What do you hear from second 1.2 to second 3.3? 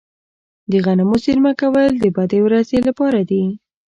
زیرمه کول د بدې ورځې لپاره